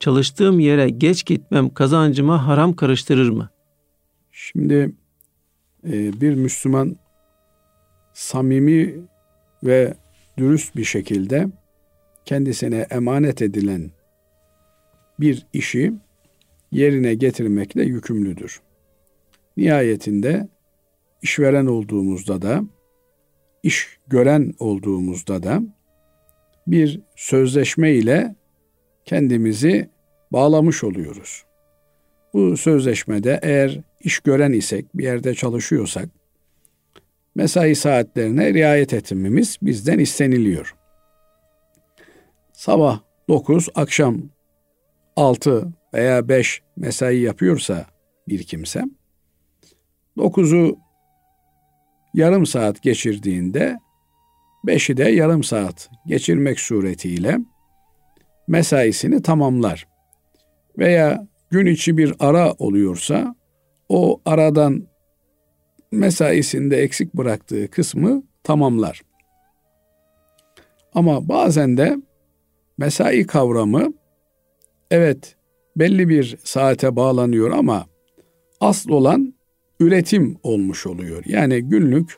[0.00, 3.50] Çalıştığım yere geç gitmem kazancıma haram karıştırır mı?
[4.32, 4.92] Şimdi
[5.84, 6.96] e, bir Müslüman
[8.14, 8.94] samimi
[9.64, 9.94] ve
[10.38, 11.48] dürüst bir şekilde
[12.24, 13.90] kendisine emanet edilen
[15.20, 15.92] bir işi
[16.72, 18.60] yerine getirmekle yükümlüdür.
[19.56, 20.48] Nihayetinde
[21.22, 22.62] işveren olduğumuzda da
[23.62, 25.62] iş gören olduğumuzda da
[26.66, 28.34] bir sözleşme ile
[29.04, 29.90] kendimizi
[30.32, 31.44] bağlamış oluyoruz.
[32.34, 36.08] Bu sözleşmede eğer iş gören isek, bir yerde çalışıyorsak
[37.36, 40.74] mesai saatlerine riayet etmemiz bizden isteniliyor.
[42.52, 44.22] Sabah 9, akşam
[45.16, 47.86] 6 veya 5 mesai yapıyorsa
[48.28, 48.84] bir kimse
[50.16, 50.78] 9'u
[52.14, 53.78] yarım saat geçirdiğinde
[54.66, 57.38] 5'i de yarım saat geçirmek suretiyle
[58.48, 59.88] mesaisini tamamlar.
[60.78, 63.34] Veya gün içi bir ara oluyorsa
[63.88, 64.86] o aradan
[65.92, 69.02] mesaisinde eksik bıraktığı kısmı tamamlar.
[70.94, 71.96] Ama bazen de
[72.78, 73.92] mesai kavramı
[74.90, 75.36] evet
[75.76, 77.86] belli bir saate bağlanıyor ama
[78.60, 79.34] asıl olan
[79.80, 81.22] üretim olmuş oluyor.
[81.26, 82.16] Yani günlük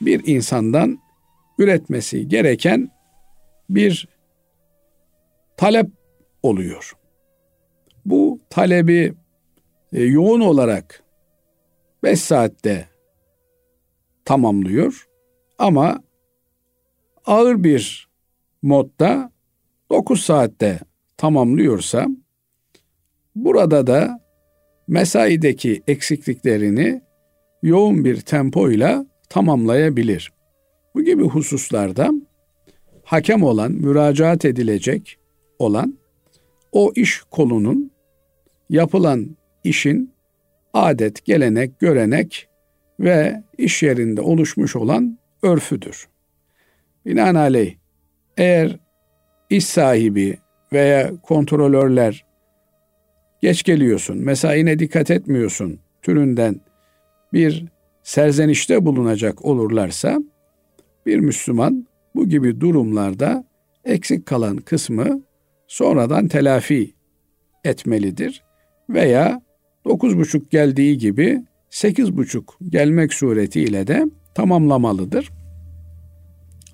[0.00, 0.98] bir insandan
[1.58, 2.90] üretmesi gereken
[3.70, 4.08] bir
[5.56, 5.86] talep
[6.42, 6.92] oluyor.
[8.06, 9.14] Bu talebi
[9.92, 11.02] e, yoğun olarak
[12.02, 12.89] 5 saatte
[14.24, 15.08] tamamlıyor
[15.58, 16.02] ama
[17.26, 18.08] ağır bir
[18.62, 19.32] modda
[19.90, 20.80] 9 saatte
[21.16, 22.06] tamamlıyorsa
[23.36, 24.20] burada da
[24.88, 27.02] mesaideki eksikliklerini
[27.62, 30.32] yoğun bir tempoyla tamamlayabilir.
[30.94, 32.10] Bu gibi hususlarda
[33.04, 35.18] hakem olan, müracaat edilecek
[35.58, 35.98] olan
[36.72, 37.90] o iş kolunun
[38.70, 40.12] yapılan işin
[40.72, 42.48] adet, gelenek, görenek
[43.00, 46.08] ve iş yerinde oluşmuş olan örfüdür.
[47.06, 47.74] Binaenaleyh
[48.36, 48.78] eğer
[49.50, 50.38] iş sahibi
[50.72, 52.24] veya kontrolörler
[53.40, 56.60] geç geliyorsun, mesaine dikkat etmiyorsun türünden
[57.32, 57.64] bir
[58.02, 60.18] serzenişte bulunacak olurlarsa
[61.06, 63.44] bir Müslüman bu gibi durumlarda
[63.84, 65.22] eksik kalan kısmı
[65.66, 66.94] sonradan telafi
[67.64, 68.42] etmelidir
[68.90, 69.42] veya
[69.84, 75.30] dokuz buçuk geldiği gibi sekiz buçuk gelmek suretiyle de tamamlamalıdır.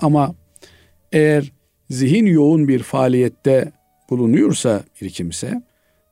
[0.01, 0.35] Ama
[1.13, 1.53] eğer
[1.91, 3.73] zihin yoğun bir faaliyette
[4.11, 5.63] bulunuyorsa bir kimse,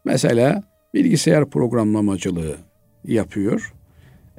[0.05, 0.62] mesela
[0.94, 2.57] bilgisayar programlamacılığı
[3.05, 3.75] yapıyor,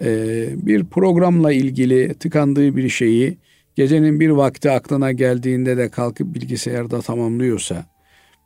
[0.02, 3.38] ee, bir programla ilgili tıkandığı bir şeyi
[3.76, 7.86] gecenin bir vakti aklına geldiğinde de kalkıp bilgisayarda tamamlıyorsa,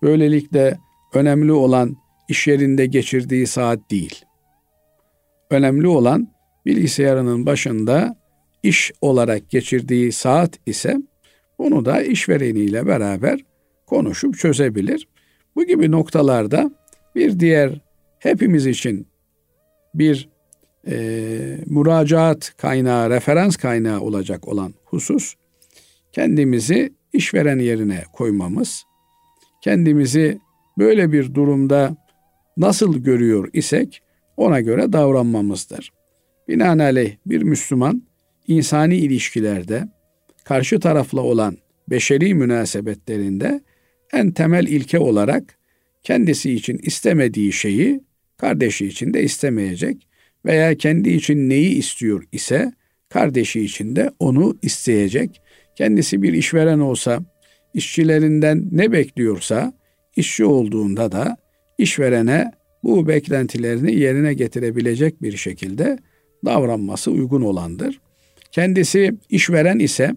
[0.01, 0.77] böylelikle
[1.13, 4.25] önemli olan iş yerinde geçirdiği saat değil.
[5.49, 6.27] Önemli olan
[6.65, 8.15] bilgisayarının başında
[8.63, 10.97] iş olarak geçirdiği saat ise
[11.59, 13.39] bunu da işvereniyle beraber
[13.85, 15.07] konuşup çözebilir.
[15.55, 16.71] Bu gibi noktalarda
[17.15, 17.81] bir diğer
[18.19, 19.07] hepimiz için
[19.95, 20.29] bir
[20.87, 20.97] e,
[21.65, 25.35] müracaat kaynağı, referans kaynağı olacak olan husus
[26.11, 28.83] kendimizi işveren yerine koymamız,
[29.61, 30.39] kendimizi
[30.77, 31.97] böyle bir durumda
[32.57, 34.01] nasıl görüyor isek
[34.39, 35.91] ona göre davranmamızdır.
[36.47, 38.03] Binaenaleyh bir Müslüman
[38.47, 39.87] insani ilişkilerde
[40.43, 41.57] karşı tarafla olan
[41.89, 43.61] beşeri münasebetlerinde
[44.13, 45.57] en temel ilke olarak
[46.03, 48.01] kendisi için istemediği şeyi
[48.37, 50.07] kardeşi için de istemeyecek
[50.45, 52.73] veya kendi için neyi istiyor ise
[53.09, 55.41] kardeşi için de onu isteyecek.
[55.75, 57.19] Kendisi bir işveren olsa
[57.73, 59.73] işçilerinden ne bekliyorsa
[60.15, 61.37] işçi olduğunda da
[61.77, 65.97] işverene bu beklentilerini yerine getirebilecek bir şekilde
[66.45, 68.01] davranması uygun olandır.
[68.51, 70.15] Kendisi işveren ise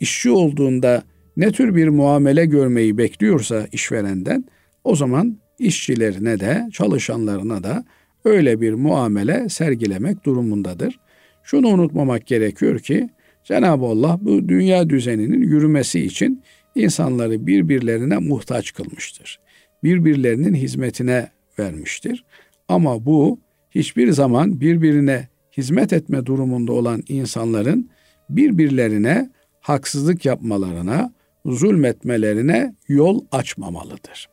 [0.00, 1.02] işçi olduğunda
[1.36, 4.44] ne tür bir muamele görmeyi bekliyorsa işverenden
[4.84, 7.84] o zaman işçilerine de çalışanlarına da
[8.24, 11.00] öyle bir muamele sergilemek durumundadır.
[11.42, 13.08] Şunu unutmamak gerekiyor ki
[13.44, 16.42] Cenab-ı Allah bu dünya düzeninin yürümesi için
[16.74, 19.40] insanları birbirlerine muhtaç kılmıştır.
[19.84, 21.28] Birbirlerinin hizmetine
[21.58, 22.24] vermiştir.
[22.68, 23.40] Ama bu
[23.70, 27.90] hiçbir zaman birbirine hizmet etme durumunda olan insanların
[28.30, 31.12] birbirlerine haksızlık yapmalarına,
[31.46, 34.28] zulmetmelerine yol açmamalıdır.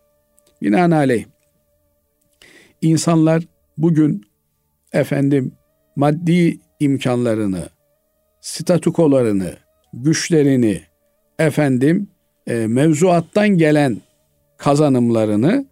[0.62, 1.26] Binaenaleyh
[2.82, 3.44] insanlar
[3.78, 4.26] bugün
[4.94, 5.52] efendim
[5.96, 7.70] maddi imkanlarını,
[8.42, 9.54] statükolarını,
[9.94, 10.82] güçlerini,
[11.40, 12.08] efendim
[12.48, 14.02] e, mevzuattan gelen
[14.58, 15.66] kazanımlarını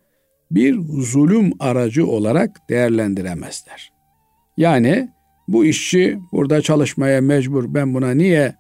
[0.56, 3.94] bir zulüm aracı olarak değerlendiremezler.
[4.58, 5.10] Yani
[5.48, 8.56] bu işçi burada çalışmaya mecbur ben buna niye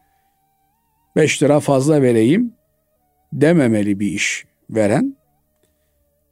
[1.15, 2.53] 5 lira fazla vereyim
[3.33, 5.17] dememeli bir iş veren.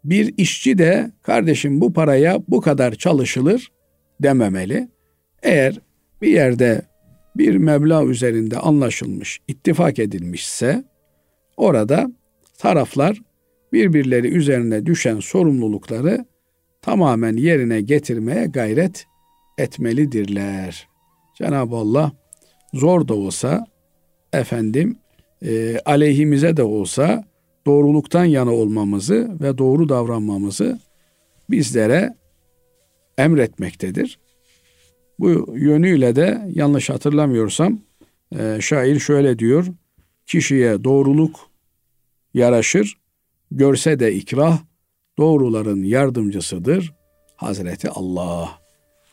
[0.04, 3.72] Bir işçi de kardeşim bu paraya bu kadar çalışılır
[4.20, 4.90] dememeli.
[5.44, 5.80] Eğer
[6.22, 6.82] bir yerde
[7.36, 10.84] bir meblağ üzerinde anlaşılmış, ittifak edilmişse
[11.58, 12.12] orada
[12.58, 13.22] taraflar
[13.74, 16.26] birbirleri üzerine düşen sorumlulukları
[16.82, 19.06] tamamen yerine getirmeye gayret
[19.58, 20.88] etmelidirler.
[21.38, 22.12] Cenab-ı Allah
[22.74, 23.66] zor da olsa
[24.34, 24.98] efendim
[25.46, 27.26] e, aleyhimize de olsa
[27.66, 30.80] doğruluktan yana olmamızı ve doğru davranmamızı
[31.50, 32.16] bizlere
[33.18, 34.20] emretmektedir.
[35.20, 37.80] Bu yönüyle de yanlış hatırlamıyorsam
[38.40, 39.68] e, şair şöyle diyor.
[40.26, 41.40] Kişiye doğruluk
[42.34, 43.01] yaraşır,
[43.52, 44.60] görse de ikrah
[45.18, 46.94] doğruların yardımcısıdır
[47.36, 48.50] Hazreti Allah.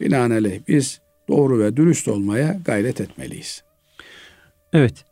[0.01, 3.63] Binaenaleyh biz doğru ve dürüst olmaya gayret etmeliyiz.
[4.73, 5.05] Evet.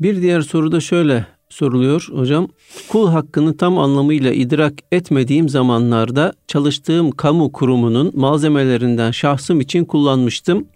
[0.00, 2.48] Bir diğer soru da şöyle soruluyor hocam.
[2.88, 10.68] Kul hakkını tam anlamıyla idrak etmediğim zamanlarda çalıştığım kamu kurumunun malzemelerinden şahsım için kullanmıştım.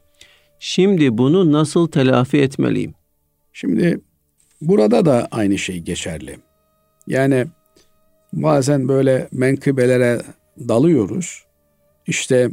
[0.58, 2.94] Şimdi bunu nasıl telafi etmeliyim?
[3.52, 4.00] Şimdi
[4.60, 6.38] burada da aynı şey geçerli.
[7.06, 7.46] Yani
[8.32, 10.20] bazen böyle menkıbelere
[10.58, 11.44] dalıyoruz.
[12.06, 12.50] İşte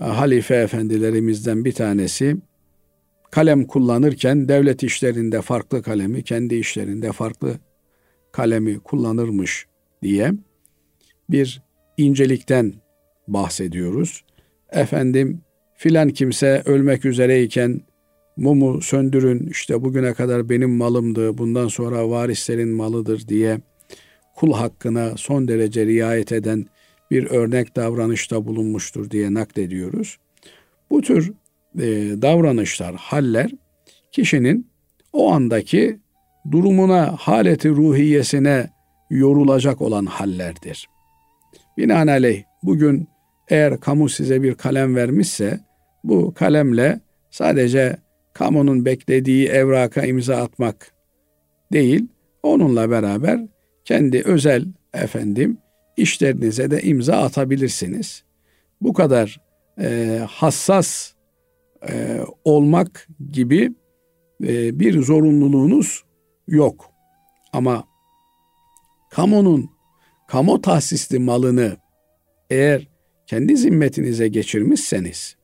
[0.00, 2.36] halife efendilerimizden bir tanesi
[3.30, 7.58] kalem kullanırken devlet işlerinde farklı kalemi, kendi işlerinde farklı
[8.32, 9.66] kalemi kullanırmış
[10.02, 10.32] diye
[11.30, 11.62] bir
[11.96, 12.74] incelikten
[13.28, 14.24] bahsediyoruz.
[14.70, 15.40] Efendim
[15.74, 17.80] filan kimse ölmek üzereyken
[18.36, 23.60] mumu söndürün işte bugüne kadar benim malımdı bundan sonra varislerin malıdır diye
[24.38, 26.66] kul hakkına son derece riayet eden
[27.10, 30.18] bir örnek davranışta bulunmuştur diye naklediyoruz.
[30.90, 31.32] Bu tür
[31.78, 31.86] e,
[32.22, 33.50] davranışlar, haller
[34.12, 34.66] kişinin
[35.12, 35.98] o andaki
[36.50, 38.70] durumuna, haleti ruhiyesine
[39.10, 40.88] yorulacak olan hallerdir.
[41.76, 43.08] Binaenaleyh bugün
[43.48, 45.60] eğer kamu size bir kalem vermişse
[46.04, 47.96] bu kalemle sadece
[48.32, 50.92] kamunun beklediği evraka imza atmak
[51.72, 52.06] değil,
[52.42, 53.57] onunla beraber
[53.88, 55.58] kendi özel efendim
[55.96, 58.24] işlerinize de imza atabilirsiniz.
[58.80, 59.40] Bu kadar
[59.80, 61.12] e, hassas
[61.88, 63.72] e, olmak gibi
[64.42, 66.04] e, bir zorunluluğunuz
[66.48, 66.90] yok.
[67.52, 67.84] Ama
[69.10, 69.70] kamunun
[70.28, 71.76] kamu tahsisli malını
[72.50, 72.88] eğer
[73.26, 75.36] kendi zimmetinize geçirmişseniz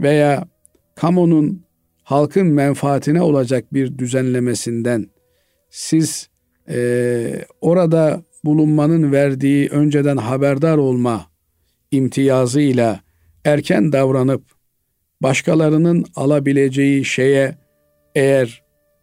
[0.00, 0.48] veya
[0.94, 1.64] kamunun
[2.02, 5.10] halkın menfaatine olacak bir düzenlemesinden
[5.70, 6.31] siz
[6.72, 11.26] e, orada bulunmanın verdiği önceden haberdar olma
[11.90, 13.00] imtiyazıyla
[13.44, 14.42] erken davranıp
[15.22, 17.54] başkalarının alabileceği şeye
[18.14, 18.62] eğer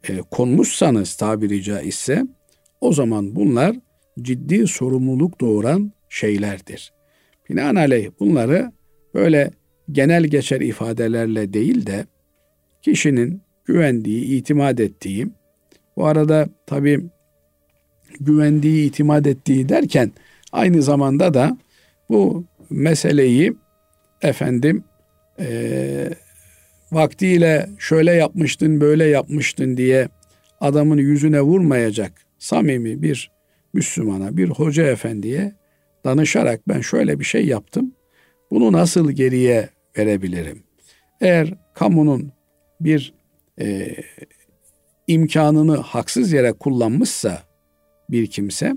[0.09, 2.25] e, konmuşsanız tabiri caizse
[2.81, 3.75] o zaman bunlar
[4.21, 6.93] ciddi sorumluluk doğuran şeylerdir.
[7.49, 8.71] Binaenaleyh bunları
[9.13, 9.51] böyle
[9.91, 12.05] genel geçer ifadelerle değil de
[12.81, 15.27] kişinin güvendiği, itimat ettiği,
[15.97, 17.09] bu arada tabi
[18.19, 20.11] güvendiği, itimat ettiği derken
[20.51, 21.57] aynı zamanda da
[22.09, 23.53] bu meseleyi
[24.21, 24.83] efendim
[25.39, 26.09] e,
[26.91, 30.09] vaktiyle şöyle yapmıştın, böyle yapmıştın diye
[30.61, 33.31] adamın yüzüne vurmayacak samimi bir
[33.73, 35.53] Müslümana, bir hoca efendiye
[36.05, 37.91] danışarak ben şöyle bir şey yaptım.
[38.51, 40.63] Bunu nasıl geriye verebilirim?
[41.21, 42.31] Eğer kamunun
[42.81, 43.13] bir
[43.61, 43.95] e,
[45.07, 47.43] imkanını haksız yere kullanmışsa
[48.11, 48.75] bir kimse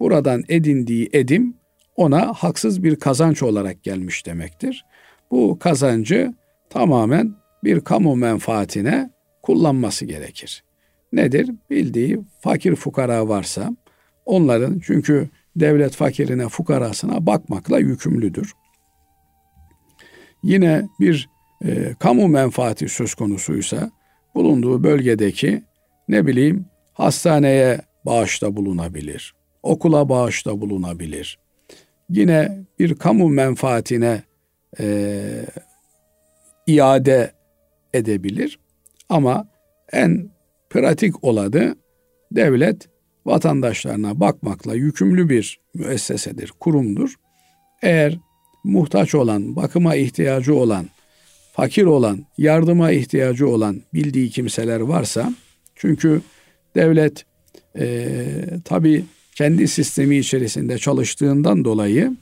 [0.00, 1.56] buradan edindiği edim
[1.96, 4.84] ona haksız bir kazanç olarak gelmiş demektir.
[5.30, 6.34] Bu kazancı
[6.70, 7.34] tamamen
[7.64, 9.10] bir kamu menfaatine
[9.42, 10.64] kullanması gerekir.
[11.12, 11.50] Nedir?
[11.70, 13.76] Bildiği fakir fukara varsa
[14.24, 18.52] onların çünkü devlet fakirine fukarasına bakmakla yükümlüdür.
[20.42, 21.28] Yine bir
[21.64, 23.90] e, kamu menfaati söz konusuysa
[24.34, 25.62] bulunduğu bölgedeki
[26.08, 31.38] ne bileyim hastaneye bağışta bulunabilir, okula bağışta bulunabilir.
[32.10, 34.22] Yine bir kamu menfaatine
[34.80, 35.46] e,
[36.66, 37.32] iade
[37.94, 38.58] edebilir.
[39.08, 39.48] Ama
[39.92, 40.30] en
[40.70, 41.76] pratik olanı
[42.32, 42.88] devlet
[43.26, 47.14] vatandaşlarına bakmakla yükümlü bir müessesedir, kurumdur.
[47.82, 48.18] Eğer
[48.64, 50.86] muhtaç olan, bakıma ihtiyacı olan,
[51.52, 55.34] fakir olan, yardıma ihtiyacı olan bildiği kimseler varsa,
[55.74, 56.20] çünkü
[56.74, 57.26] devlet
[57.78, 58.06] e,
[58.64, 62.16] tabi kendi sistemi içerisinde çalıştığından dolayı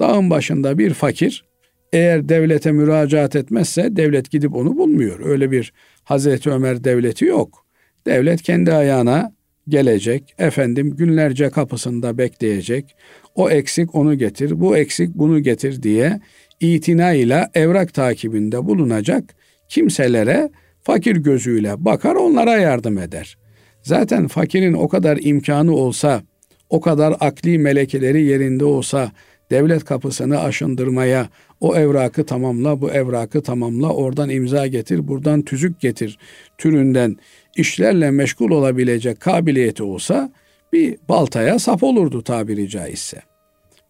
[0.00, 1.44] dağın başında bir fakir
[1.92, 5.20] eğer devlete müracaat etmezse devlet gidip onu bulmuyor.
[5.26, 5.72] Öyle bir
[6.04, 7.66] Hazreti Ömer devleti yok.
[8.06, 9.32] Devlet kendi ayağına
[9.68, 10.34] gelecek.
[10.38, 12.96] Efendim günlerce kapısında bekleyecek.
[13.34, 16.20] O eksik onu getir, bu eksik bunu getir diye
[16.60, 19.34] itina ile evrak takibinde bulunacak
[19.68, 20.50] kimselere
[20.82, 23.38] fakir gözüyle bakar onlara yardım eder.
[23.86, 26.22] Zaten fakirin o kadar imkanı olsa,
[26.70, 29.12] o kadar akli melekeleri yerinde olsa
[29.50, 31.28] devlet kapısını aşındırmaya
[31.60, 36.18] o evrakı tamamla, bu evrakı tamamla, oradan imza getir, buradan tüzük getir
[36.58, 37.16] türünden
[37.56, 40.32] işlerle meşgul olabilecek kabiliyeti olsa
[40.72, 43.22] bir baltaya sap olurdu tabiri caizse.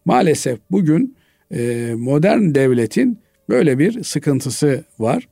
[0.05, 1.15] Maalesef bugün
[1.51, 5.27] e, modern devletin böyle bir sıkıntısı var.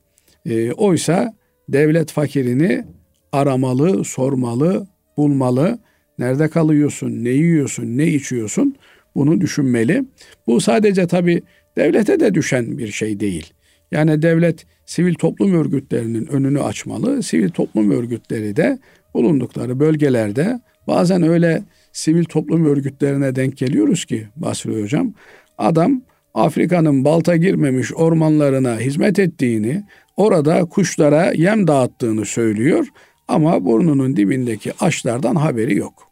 [0.46, 1.34] E, oysa
[1.68, 2.84] devlet fakirini
[3.32, 4.86] aramalı, sormalı,
[5.16, 5.78] bulmalı.
[6.18, 8.76] Nerede kalıyorsun, ne yiyorsun, ne içiyorsun
[9.14, 10.04] bunu düşünmeli.
[10.46, 11.42] Bu sadece tabi
[11.76, 13.52] devlete de düşen bir şey değil.
[13.92, 17.22] Yani devlet sivil toplum örgütlerinin önünü açmalı.
[17.22, 18.78] Sivil toplum örgütleri de
[19.14, 21.62] bulundukları bölgelerde bazen öyle
[21.92, 25.14] sivil toplum örgütlerine denk geliyoruz ki Basri Hocam
[25.58, 26.02] adam
[26.34, 29.84] Afrika'nın balta girmemiş ormanlarına hizmet ettiğini,
[30.16, 32.86] orada kuşlara yem dağıttığını söylüyor
[33.28, 36.08] ama burnunun dibindeki ağaçlardan haberi yok.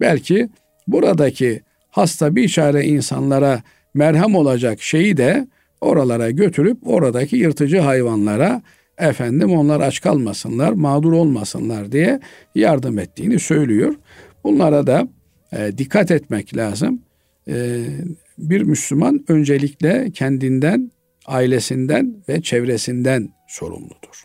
[0.00, 0.48] Belki
[0.86, 1.60] buradaki
[1.90, 3.62] hasta bir çare insanlara
[3.94, 5.48] merhem olacak şeyi de
[5.80, 8.62] oralara götürüp oradaki yırtıcı hayvanlara
[8.98, 12.20] efendim onlar aç kalmasınlar, mağdur olmasınlar diye
[12.54, 13.94] yardım ettiğini söylüyor.
[14.44, 15.08] Bunlara da
[15.52, 17.02] e, dikkat etmek lazım.
[17.48, 17.84] E,
[18.38, 20.90] bir Müslüman öncelikle kendinden,
[21.26, 24.24] ailesinden ve çevresinden sorumludur.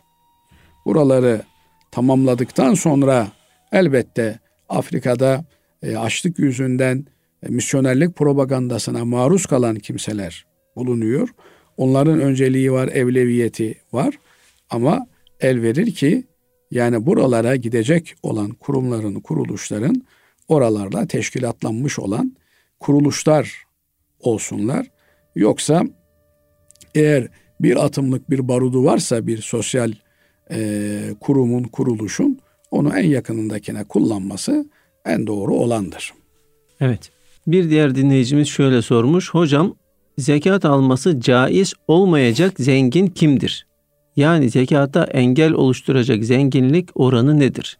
[0.86, 1.42] buraları
[1.90, 3.28] tamamladıktan sonra
[3.72, 4.38] elbette
[4.68, 5.44] Afrika'da
[5.82, 7.06] e, açlık yüzünden
[7.42, 11.28] e, misyonerlik propagandasına maruz kalan kimseler bulunuyor.
[11.76, 14.14] Onların önceliği var, evleviyeti var.
[14.70, 15.06] Ama
[15.40, 16.24] el verir ki
[16.70, 20.02] yani buralara gidecek olan kurumların, kuruluşların
[20.48, 22.36] oralarla teşkilatlanmış olan
[22.80, 23.64] kuruluşlar
[24.20, 24.86] olsunlar.
[25.34, 25.84] Yoksa
[26.94, 27.28] eğer
[27.60, 29.92] bir atımlık bir barudu varsa bir sosyal
[30.50, 32.38] e, kurumun, kuruluşun
[32.70, 34.66] onu en yakınındakine kullanması
[35.04, 36.12] en doğru olandır.
[36.80, 37.10] Evet.
[37.46, 39.34] Bir diğer dinleyicimiz şöyle sormuş.
[39.34, 39.74] Hocam
[40.18, 43.66] zekat alması caiz olmayacak zengin kimdir?
[44.16, 47.78] Yani zekata engel oluşturacak zenginlik oranı nedir?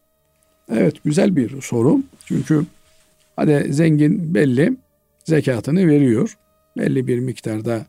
[0.71, 2.03] Evet güzel bir soru.
[2.25, 2.67] Çünkü
[3.37, 4.77] hadi zengin belli
[5.25, 6.37] zekatını veriyor.
[6.77, 7.87] Belli bir miktarda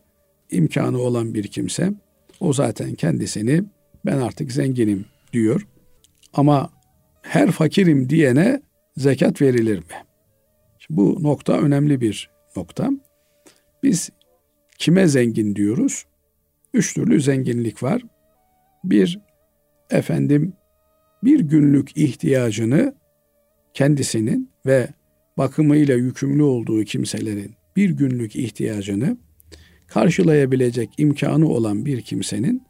[0.50, 1.92] imkanı olan bir kimse
[2.40, 3.64] o zaten kendisini
[4.06, 5.66] ben artık zenginim diyor.
[6.32, 6.70] Ama
[7.22, 8.62] her fakirim diyene
[8.96, 10.06] zekat verilir mi?
[10.78, 12.90] Şimdi bu nokta önemli bir nokta.
[13.82, 14.10] Biz
[14.78, 16.04] kime zengin diyoruz?
[16.74, 18.02] Üç türlü zenginlik var.
[18.84, 19.20] Bir,
[19.90, 20.52] efendim
[21.24, 22.94] bir günlük ihtiyacını
[23.74, 24.88] kendisinin ve
[25.38, 29.16] bakımıyla yükümlü olduğu kimselerin bir günlük ihtiyacını
[29.86, 32.62] karşılayabilecek imkanı olan bir kimsenin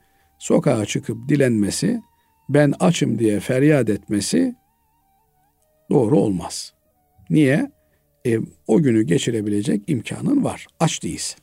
[0.43, 2.03] sokağa çıkıp dilenmesi,
[2.49, 4.55] ben açım diye feryat etmesi
[5.91, 6.75] doğru olmaz.
[7.31, 7.73] Niye?
[8.27, 10.67] E, o günü geçirebilecek imkanın var.
[10.81, 11.39] Aç değilsin.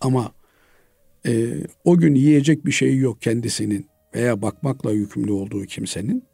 [0.00, 0.32] Ama
[1.26, 1.52] e,
[1.84, 6.24] o gün yiyecek bir şey yok kendisinin veya bakmakla yükümlü olduğu kimsenin.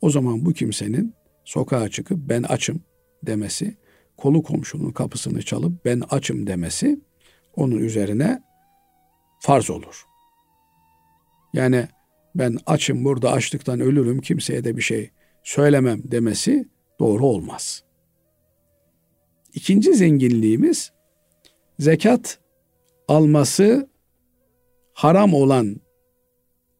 [0.00, 2.80] O zaman bu kimsenin sokağa çıkıp ben açım
[3.22, 3.76] demesi,
[4.16, 7.00] kolu komşunun kapısını çalıp ben açım demesi
[7.56, 8.42] onun üzerine
[9.40, 10.06] farz olur.
[11.56, 11.88] Yani
[12.34, 15.10] ben açım burada açlıktan ölürüm kimseye de bir şey
[15.42, 16.68] söylemem demesi
[17.00, 17.84] doğru olmaz.
[19.54, 20.92] İkinci zenginliğimiz
[21.78, 22.38] zekat
[23.08, 23.90] alması
[24.92, 25.76] haram olan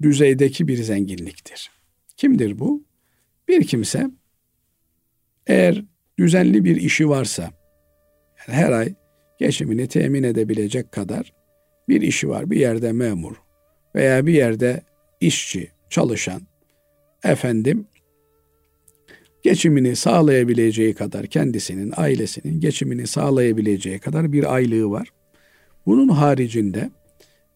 [0.02, 1.70] düzeydeki bir zenginliktir.
[2.16, 2.84] Kimdir bu?
[3.48, 4.10] Bir kimse
[5.46, 5.84] eğer
[6.18, 7.42] düzenli bir işi varsa
[8.38, 8.94] yani her ay
[9.38, 11.32] geçimini temin edebilecek kadar
[11.88, 12.50] bir işi var.
[12.50, 13.45] Bir yerde memur
[13.96, 14.80] veya bir yerde
[15.20, 16.42] işçi, çalışan
[17.24, 17.86] efendim
[19.42, 25.08] geçimini sağlayabileceği kadar kendisinin, ailesinin geçimini sağlayabileceği kadar bir aylığı var.
[25.86, 26.90] Bunun haricinde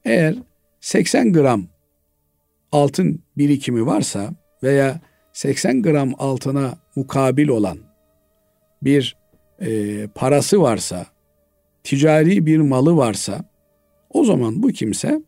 [0.04, 0.34] eğer
[0.80, 1.66] 80 gram
[2.72, 5.00] altın birikimi varsa veya
[5.32, 7.78] 80 gram altına mukabil olan
[8.82, 9.16] bir
[9.60, 11.06] e, parası varsa,
[11.84, 13.44] ticari bir malı varsa
[14.10, 15.20] o zaman bu kimse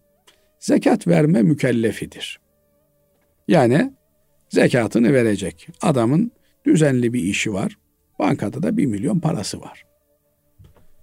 [0.62, 2.40] zekat verme mükellefidir.
[3.48, 3.92] Yani
[4.48, 5.68] zekatını verecek.
[5.82, 6.32] Adamın
[6.66, 7.78] düzenli bir işi var.
[8.18, 9.84] Bankada da bir milyon parası var.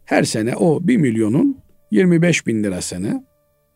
[0.05, 1.59] Her sene o bir milyonun
[1.91, 3.23] 25 bin lirasını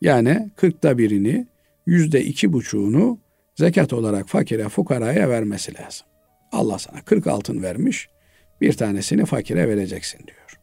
[0.02, 1.48] yani kırkta birini
[1.86, 3.20] yüzde iki buçuğunu
[3.56, 6.08] zekat olarak fakire fukaraya vermesi lazım.
[6.52, 8.10] Allah sana 40 altın vermiş
[8.62, 10.60] bir tanesini fakire vereceksin diyor.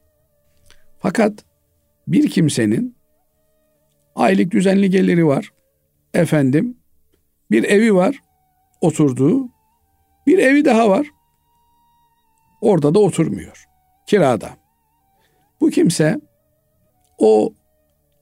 [0.98, 1.44] Fakat
[2.08, 2.99] bir kimsenin
[4.14, 5.52] aylık düzenli geliri var.
[6.14, 6.76] Efendim
[7.50, 8.20] bir evi var
[8.80, 9.48] oturduğu.
[10.26, 11.06] Bir evi daha var.
[12.60, 13.64] Orada da oturmuyor.
[14.06, 14.50] Kirada.
[15.60, 16.20] Bu kimse
[17.18, 17.54] o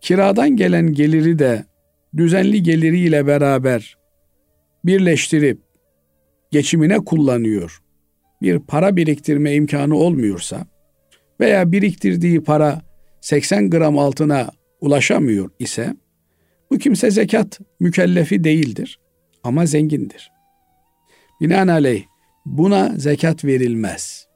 [0.00, 1.64] kiradan gelen geliri de
[2.16, 3.98] düzenli geliriyle beraber
[4.84, 5.58] birleştirip
[6.50, 7.82] geçimine kullanıyor.
[8.42, 10.66] Bir para biriktirme imkanı olmuyorsa
[11.40, 12.82] veya biriktirdiği para
[13.20, 15.96] 80 gram altına ulaşamıyor ise
[16.70, 19.00] bu kimse zekat mükellefi değildir
[19.42, 20.32] ama zengindir.
[21.40, 22.04] Binaenaleyh
[22.46, 24.28] buna zekat verilmez.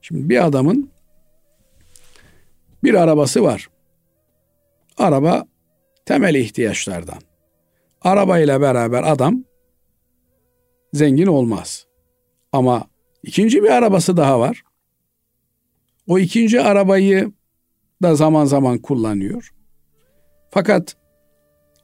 [0.00, 0.90] Şimdi bir adamın
[2.84, 3.68] bir arabası var.
[4.96, 5.46] Araba
[6.04, 7.18] temel ihtiyaçlardan.
[8.02, 9.44] Arabayla beraber adam
[10.92, 11.86] zengin olmaz.
[12.52, 12.86] Ama
[13.22, 14.62] ikinci bir arabası daha var.
[16.06, 17.32] O ikinci arabayı
[18.02, 19.52] da zaman zaman kullanıyor.
[20.50, 20.96] Fakat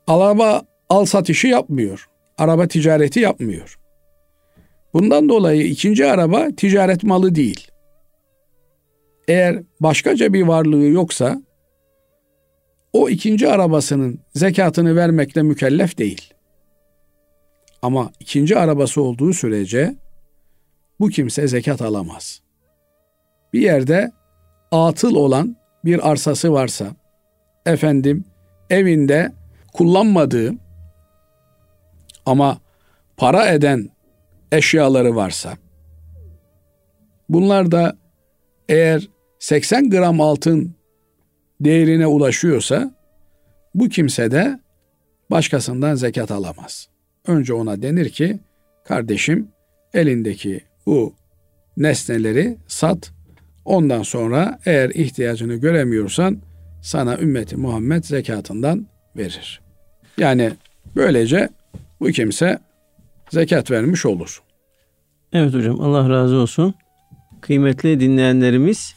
[0.07, 2.09] araba al satışı yapmıyor.
[2.39, 3.79] Araba ticareti yapmıyor.
[4.95, 7.69] Bundan dolayı ikinci araba ticaret malı değil.
[9.29, 11.43] Eğer başkaca bir varlığı yoksa
[12.93, 16.35] o ikinci arabasının zekatını vermekle mükellef değil.
[17.83, 19.95] Ama ikinci arabası olduğu sürece
[21.01, 22.43] bu kimse zekat alamaz.
[23.53, 24.13] Bir yerde
[24.71, 26.87] atıl olan bir arsası varsa,
[27.67, 28.25] efendim
[28.71, 29.33] evinde
[29.73, 30.55] kullanmadığı
[32.27, 32.59] Ama
[33.17, 33.89] para eden
[34.53, 35.57] eşyaları varsa
[37.29, 37.97] bunlar da
[38.69, 39.09] eğer
[39.39, 40.75] 80 gram altın
[41.61, 42.95] değerine ulaşıyorsa
[43.75, 44.61] bu kimse de
[45.31, 46.89] başkasından zekat alamaz.
[47.27, 48.39] Önce ona denir ki
[48.85, 49.49] kardeşim
[49.95, 51.15] elindeki bu
[51.77, 53.13] nesneleri sat.
[53.65, 56.39] Ondan sonra eğer ihtiyacını göremiyorsan
[56.83, 58.87] sana ümmeti Muhammed zekatından
[59.17, 59.61] verir.
[60.19, 60.53] Yani
[60.97, 61.49] böylece
[62.01, 62.59] bu kimse
[63.31, 64.43] zekat vermiş olur.
[65.33, 66.75] Evet hocam Allah razı olsun.
[67.41, 68.95] Kıymetli dinleyenlerimiz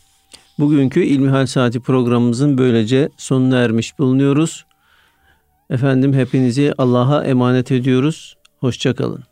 [0.59, 4.65] bugünkü İlmihal Saati programımızın böylece sonuna ermiş bulunuyoruz.
[5.69, 8.35] Efendim hepinizi Allah'a emanet ediyoruz.
[8.59, 9.23] Hoşçakalın.